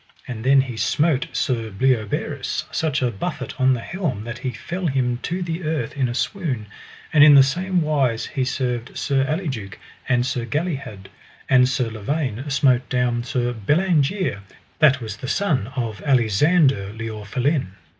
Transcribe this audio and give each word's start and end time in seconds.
And 0.27 0.43
then 0.43 0.61
he 0.61 0.77
smote 0.77 1.27
Sir 1.31 1.69
Bleoberis 1.69 2.63
such 2.71 3.03
a 3.03 3.11
buffet 3.11 3.53
on 3.61 3.75
the 3.75 3.81
helm 3.81 4.23
that 4.23 4.39
he 4.39 4.49
fell 4.49 4.87
down 4.87 5.19
to 5.21 5.43
the 5.43 5.63
earth 5.63 5.95
in 5.95 6.09
a 6.09 6.15
swoon. 6.15 6.65
And 7.13 7.23
in 7.23 7.35
the 7.35 7.43
same 7.43 7.83
wise 7.83 8.25
he 8.25 8.43
served 8.43 8.97
Sir 8.97 9.23
Aliduke 9.29 9.77
and 10.09 10.25
Sir 10.25 10.43
Galihud. 10.47 11.05
And 11.47 11.69
Sir 11.69 11.91
Lavaine 11.91 12.49
smote 12.49 12.89
down 12.89 13.23
Sir 13.23 13.53
Bellangere, 13.53 14.39
that 14.79 15.01
was 15.01 15.17
the 15.17 15.27
son 15.27 15.67
of 15.75 15.99
Alisander 16.03 16.97
le 16.97 17.07
Orphelin. 17.13 17.67